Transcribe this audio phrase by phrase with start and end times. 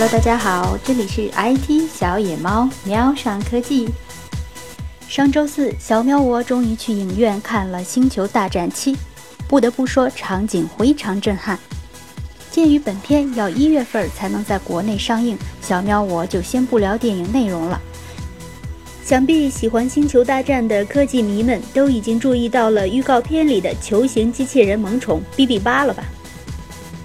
[0.00, 3.86] Hello，大家好，这里是 IT 小野猫喵上科技。
[5.06, 8.94] 上周四，小喵我终于去影院看了《星球大战七》，
[9.46, 11.58] 不得不说，场景非常震撼。
[12.50, 17.78] 鉴于本片要一月份才能在国内上映，小喵我就先不聊电影内容了。
[19.04, 26.02] 想必喜欢《星球大战》的科技迷们都已经注意到了预告片里的球形机器人萌宠 BB 八了吧？《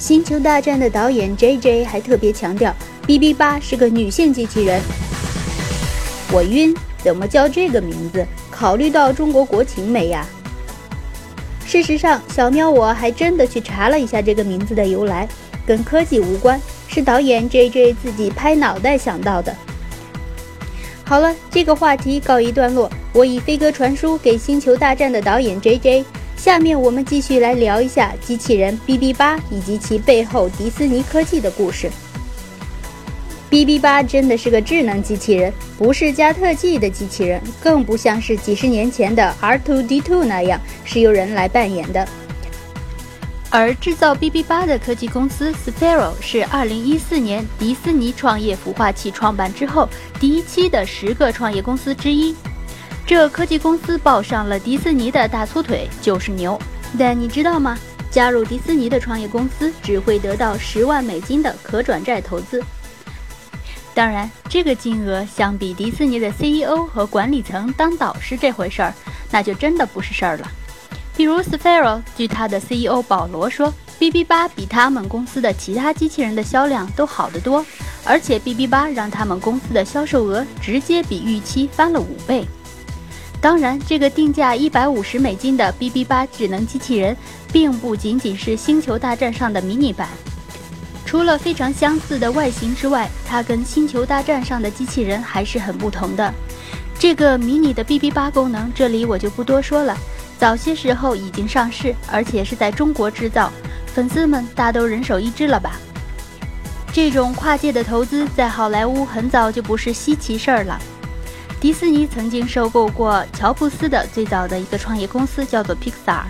[0.00, 1.84] 星球大战》的导演 J.J.
[1.84, 2.74] 还特别强调
[3.06, 4.80] ，BB 八是个女性机器人。
[6.32, 8.26] 我晕，怎么叫这个名字？
[8.50, 10.26] 考虑到中国国情没呀？
[11.66, 15.28] 事实上，小喵我还真的去查了一下这个名字的由来，
[15.66, 16.58] 跟科技无关，
[16.88, 17.92] 是导演 J.J.
[18.02, 19.54] 自己拍脑袋想到的。
[21.04, 22.90] 好了，这个话题告一段落。
[23.12, 26.06] 我以飞鸽传书给《星球大战》的导演 J.J.
[26.40, 31.90] 下面我们继续来聊一下机器人 BB 八以及其背后迪斯尼科技的故事。
[33.50, 42.08] BB 八真的是个智能机器人，不是加特技的机器人，更不像是几十年前的 R2D2 那样是由人来扮演的。
[43.50, 49.86] 而制造 BB 八的科技公司 Sparrow 是2014年迪士尼创业孵化器创办之后
[50.18, 52.34] 第一期的十个创业公司之一。
[53.06, 56.58] 这科技公司抱上了迪士尼的大粗腿就是牛。
[56.98, 57.78] 但你知道吗？
[58.10, 62.60] 加入迪士尼的创业公司只会得到十万美金的可转债投资。
[63.94, 68.92] 当然，这个金额相比迪士尼的 CEO 和管理层当导师这回事儿，
[69.30, 70.50] 那就真的不是事儿了。
[71.16, 77.64] 比如 Sphero，据他的 CEO 保罗说，BB 八比他们公司的其他机器人的销量都好得多，
[78.04, 82.44] 而且 BB 八让他们公司的销售额直接比预期翻了五倍。
[83.40, 87.16] 当然，这个定价一百五十美金的 BB 八智能机器人，
[87.50, 90.06] 并不仅仅是星球大战上的迷你版，
[91.06, 96.34] 除了非常相似的外形之外，它跟星球大战上的机器人还是很不同的。
[96.98, 99.96] 这个迷你的 BB 八功能，这里我就不多说了。
[100.38, 103.50] 早些时候已经上市，而且是在中国制造，
[103.86, 105.80] 粉丝们大都人手一只了吧？
[106.92, 110.78] 这种跨界的投资在好莱坞很早就不是稀奇事儿了。
[111.60, 116.22] 迪士尼曾经收购过乔布斯的最早的一个创业公司，叫做 Pixar，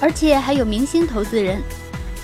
[0.00, 1.62] 而且还有明星投资人，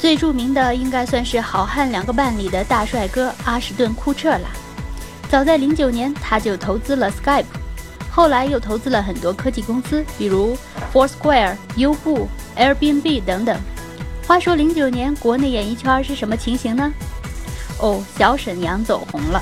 [0.01, 4.49] 最著名的应该算是《好汉两个半》里的大帅哥阿什顿·库彻了。
[5.31, 7.45] 早在零九年，他就投资了 Skype。
[8.11, 10.59] 后来又投资了很多科技公司，比如
[10.93, 13.57] Foursquare、优步、Airbnb 等等。
[14.27, 16.93] 话说零九年国内演艺圈是什么情形呢？
[17.79, 19.41] 哦，小沈阳走红了。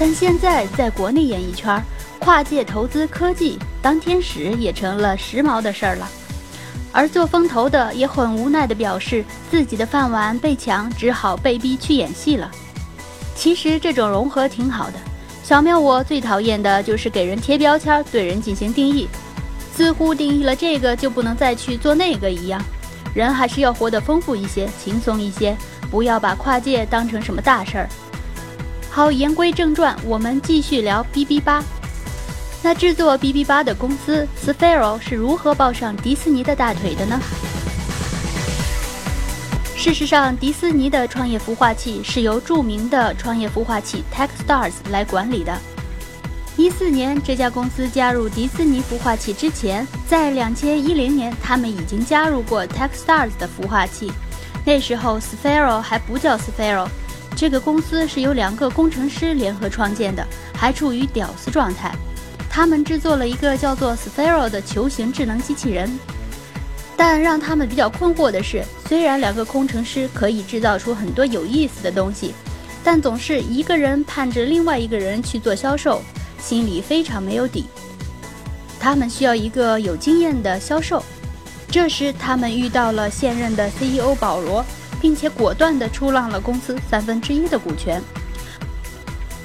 [0.00, 1.78] 但现在在国内演艺圈，
[2.20, 6.08] 跨界投资科技当天使也成了时髦的事儿了。
[6.90, 12.50] 而做风投的也很无奈地表示，自己的饭碗被抢，只好被逼去演戏了。
[13.36, 14.94] 其实这种融合挺好的。
[15.42, 19.06] 小喵，我最讨厌的就是给人贴标签，对人进行定义，
[19.76, 22.58] 似乎定义了这个就不能再去做那个一样。
[23.12, 25.54] 人还是要活得丰富一些，轻松一些，
[25.90, 27.88] 不要把跨界当成什么大事儿。
[28.92, 31.62] 好，言归正传，我们继续聊 BB 八。
[32.60, 37.20] 那制作 BB 八的公司 Sphero 是如何抱上迪士尼的大腿的呢？
[39.76, 45.56] 事实上，迪士尼的创业孵化器是由著名的创业孵化器 TechStars 来管理的。
[46.56, 54.12] 一四年，这家公司加入迪士尼孵化器之前，在两千一零年，他们已经加入过 TechStars 的孵化器。
[54.64, 56.86] 那时候，Sphero 还不叫 Sphero，
[57.36, 61.94] 这个公司是由两个工程师联合创建的，还处于屌丝状态。
[62.50, 65.90] 他们制作了一个叫做 Sphero 的球形智能机器人。
[66.96, 72.34] 但让他们比较困惑的是，虽然两个工程师可以制造出很多有意思的东西，
[72.84, 76.02] 但总是一个人盼着另外一个人去做销售，
[76.38, 77.64] 心里非常没有底。
[78.78, 81.02] 他们需要一个有经验的销售。
[81.70, 84.62] 这时，他们遇到了现任的 CEO 保罗，
[85.00, 88.02] 并且果断地出让了公司三分之一的股权。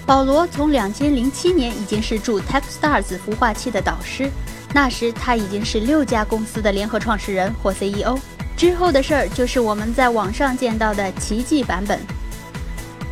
[0.06, 4.30] 保罗从2007年已经是驻 TechStars 孵化器的导师。
[4.74, 8.20] 那时他已经是六家公司的联合创始人或 CEO。
[8.58, 12.00] 之后的事儿就是我们在网上见到的奇迹版本。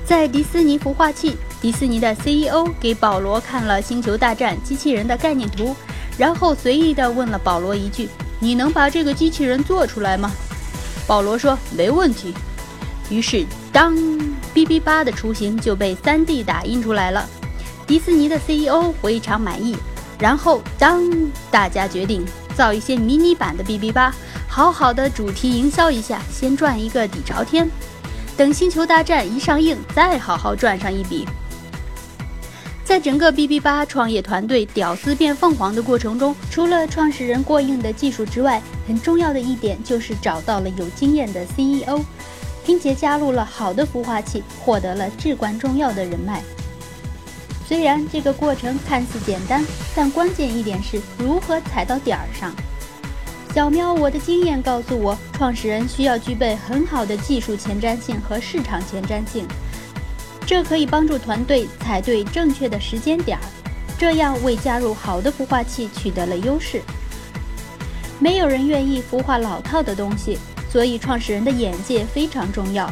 [0.05, 5.73] 在迪士尼孵化器，迪士尼的 CEO 给保罗看了《星球大战》机器人的概念图，
[6.17, 8.09] 然后随意地问了保罗一句
[8.39, 10.31] ：“你能把这个机器人做出来吗？”
[11.07, 12.33] 保罗说：“没问题。”
[13.09, 13.95] 于是，当
[14.53, 17.27] BB 八的雏形就被 3D 打印出来了。
[17.85, 19.75] 迪士尼的 CEO 非常满意。
[20.19, 21.03] 然后，当
[21.51, 24.13] 大家决定造一些迷你版的 BB 八，
[24.47, 27.69] 好好的主题营销一下，先赚一个底朝天。
[28.37, 31.27] 等《星球大战》一上映，再好好赚上一笔。
[32.93, 42.01] 在整个 BB 八创业团队屌丝变凤凰的过程中，除了创始人过硬的技术之外，很重要的一点就是找到了有经验的 CEO，
[42.63, 46.43] 并且加入了好的孵化器，获得了至关重要的人脉。
[47.67, 52.53] 虽然这个过程看似简单，但关键一点是如何踩到点儿上。
[53.55, 59.47] 小喵，我的经验告诉我，创始人需要具备很好的技术前瞻性和市场前瞻性。
[60.45, 63.43] 这可以帮助团队踩对正确的时间点儿，
[63.97, 66.81] 这样为加入好的孵化器取得了优势。
[68.19, 70.37] 没有人愿意孵化老套的东西，
[70.69, 72.89] 所以创始人的眼界非常重要。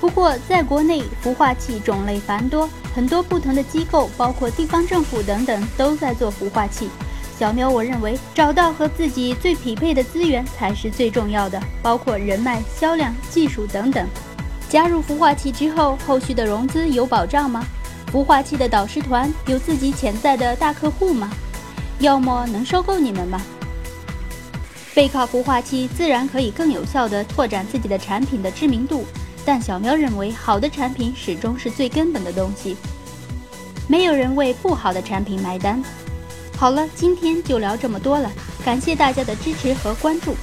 [0.00, 6.90] 不过，在国内孵化器种类繁多，很多不同的机构，包括地方政府等等，都在做孵化器。
[7.38, 14.06] 小喵，我认为找到和自己最匹配的资源才是最重要的，包括人脉、销量、技术等等。
[14.74, 17.64] 加入孵化器之后，后续的融资有保障吗？
[18.12, 21.30] 孵化器的导师团有自己潜在的大客户吗？
[22.00, 23.40] 要么能收购你们吗？
[24.92, 29.06] 背靠孵化器自然可以更有效地拓展自己的产品的知名度，
[29.44, 32.76] 但小喵认为好的产品始终是最根本的东西，
[33.86, 35.80] 没有人为不好的产品买单。
[36.56, 38.28] 好了，今天就聊这么多了，
[38.64, 40.34] 感谢大家的支持和关注。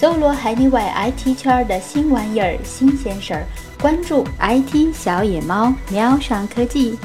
[0.00, 3.44] 搜罗海内外 IT 圈的新玩意儿、新鲜事儿，
[3.82, 6.98] 关注 IT 小野猫，喵上科技。